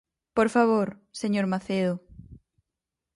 Por 0.35 0.47
favor, 0.55 0.87
señor 1.21 1.45
Macedo. 1.53 1.93